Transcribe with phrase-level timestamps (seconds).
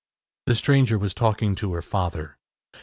[0.47, 2.39] The stranger was talking to her father.